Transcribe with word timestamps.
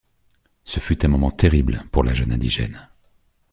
Ce 0.63 0.79
fut 0.79 1.05
un 1.05 1.09
moment 1.09 1.29
terrible 1.29 1.83
pour 1.91 2.03
la 2.03 2.15
jeune 2.15 2.31
indigène. 2.31 2.89